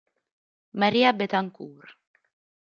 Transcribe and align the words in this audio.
María 0.81 1.11
Betancourt 1.13 1.93